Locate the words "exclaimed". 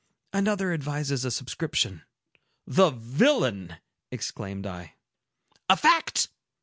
4.11-4.65